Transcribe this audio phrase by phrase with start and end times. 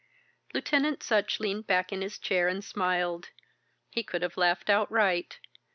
[0.55, 3.29] Lieutenant Sutch leaned back in his chair and smiled.
[3.91, 5.37] He could have laughed outright.